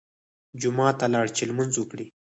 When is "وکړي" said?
1.77-2.05